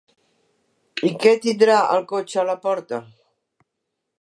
I 1.09 1.11
que 1.25 1.33
tindrà 1.43 1.75
el 1.97 2.07
cotxe 2.13 2.41
a 2.45 2.47
la 2.51 2.57
porta. 2.65 3.03